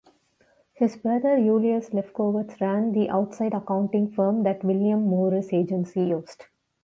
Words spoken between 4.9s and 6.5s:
Morris agency used.